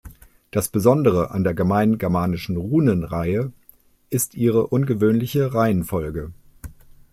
Das 0.49 0.67
Besondere 0.67 1.29
an 1.29 1.43
der 1.43 1.53
gemeingermanischen 1.53 2.57
Runenreihe 2.57 3.51
ist 4.09 4.33
ihre 4.33 4.65
ungewöhnliche 4.65 5.53
Reihenfolge. 5.53 6.33